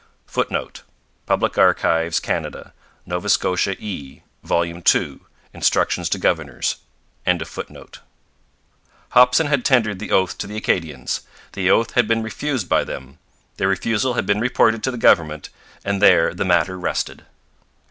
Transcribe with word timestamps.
[Footnote: 0.25 0.81
Public 1.27 1.59
Archives, 1.59 2.19
Canada. 2.19 2.73
Nova 3.05 3.29
Scotia 3.29 3.75
E, 3.79 4.23
vol. 4.41 4.65
ii. 4.65 5.19
Instructions 5.53 6.09
to 6.09 6.17
Governors.] 6.17 6.77
Hopson 9.11 9.45
had 9.45 9.63
tendered 9.63 9.99
the 9.99 10.09
oath 10.09 10.39
to 10.39 10.47
the 10.47 10.57
Acadians. 10.57 11.21
The 11.53 11.69
oath 11.69 11.91
had 11.91 12.07
been 12.07 12.23
refused 12.23 12.67
by 12.67 12.83
them. 12.83 13.19
Their 13.57 13.67
refusal 13.67 14.15
had 14.15 14.25
been 14.25 14.39
reported 14.39 14.81
to 14.85 14.89
the 14.89 14.97
government; 14.97 15.49
and 15.85 16.01
there 16.01 16.33
the 16.33 16.45
matter 16.45 16.79
rested. 16.79 17.27